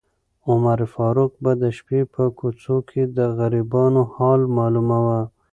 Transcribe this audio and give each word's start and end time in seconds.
عمر 0.49 0.79
فاروق 0.93 1.31
به 1.43 1.51
د 1.61 1.63
شپې 1.77 1.99
په 2.13 2.23
کوڅو 2.37 2.77
کې 2.89 3.01
د 3.17 3.19
غریبانو 3.37 4.01
حال 4.13 4.41
معلوماوه. 4.57 5.21